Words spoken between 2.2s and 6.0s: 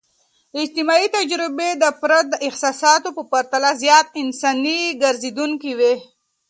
د احساساتو په پرتله زیات انساني ګرځیدونکي وي.